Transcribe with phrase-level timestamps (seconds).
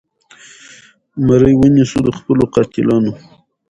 [1.25, 3.13] مرۍ ونیسو د خپلو قاتلانو